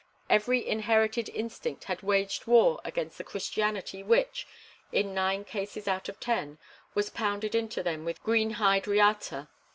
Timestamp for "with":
8.03-8.17